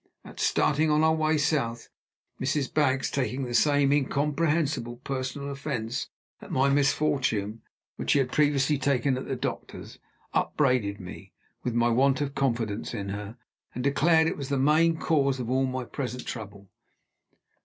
[0.25, 1.87] At starting on our way south,
[2.41, 2.73] Mrs.
[2.73, 6.09] Baggs taking the same incomprehensible personal offense
[6.41, 7.61] at my misfortune
[7.97, 9.99] which she had previously taken at the doctor's
[10.33, 11.33] upbraided me
[11.63, 13.37] with my want of confidence in her,
[13.75, 16.67] and declared that it was the main cause of all my present trouble.